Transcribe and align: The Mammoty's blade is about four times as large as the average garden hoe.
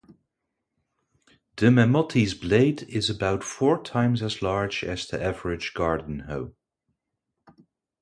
The 1.57 1.67
Mammoty's 1.67 2.33
blade 2.33 2.81
is 2.89 3.07
about 3.07 3.43
four 3.43 3.83
times 3.83 4.23
as 4.23 4.41
large 4.41 4.83
as 4.83 5.05
the 5.05 5.21
average 5.21 5.75
garden 5.75 6.21
hoe. 6.21 6.55